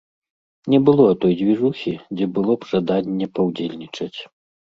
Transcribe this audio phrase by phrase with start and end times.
[0.73, 4.13] Не было той дзвіжухі, дзе было б жаданне паўдзельнічаць.